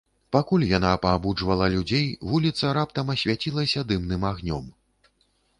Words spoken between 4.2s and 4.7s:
агнём.